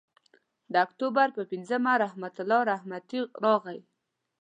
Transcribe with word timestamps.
د 0.71 0.73
اکتوبر 0.85 1.27
پر 1.35 1.43
پینځمه 1.51 1.93
رحمت 2.03 2.35
الله 2.41 2.61
رحمتي 2.71 3.19
راغی. 3.43 3.79